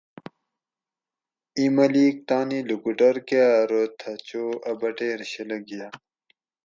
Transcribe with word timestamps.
ایں 1.57 1.71
ملیک 1.75 2.15
تانی 2.27 2.59
لوکوٹور 2.69 3.15
کہ 3.27 3.39
ارو 3.57 3.83
تھہ 3.99 4.11
چو 4.27 4.43
اۤ 4.69 4.75
بٹیر 4.79 5.19
شلہ 5.31 5.57
گھیا 5.67 5.87